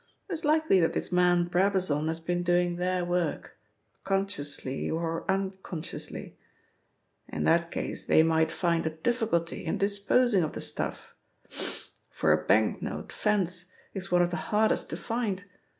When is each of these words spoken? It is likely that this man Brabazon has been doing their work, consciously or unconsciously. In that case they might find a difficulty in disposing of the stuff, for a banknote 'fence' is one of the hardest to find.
It 0.27 0.33
is 0.33 0.43
likely 0.43 0.79
that 0.79 0.93
this 0.93 1.11
man 1.11 1.47
Brabazon 1.47 2.07
has 2.07 2.19
been 2.19 2.41
doing 2.41 2.77
their 2.77 3.05
work, 3.05 3.55
consciously 4.03 4.89
or 4.89 5.29
unconsciously. 5.29 6.39
In 7.27 7.43
that 7.43 7.69
case 7.69 8.07
they 8.07 8.23
might 8.23 8.51
find 8.51 8.83
a 8.87 8.95
difficulty 8.95 9.63
in 9.63 9.77
disposing 9.77 10.41
of 10.41 10.53
the 10.53 10.59
stuff, 10.59 11.13
for 12.09 12.31
a 12.33 12.43
banknote 12.47 13.11
'fence' 13.13 13.71
is 13.93 14.09
one 14.09 14.23
of 14.23 14.31
the 14.31 14.37
hardest 14.47 14.89
to 14.89 14.97
find. 14.97 15.43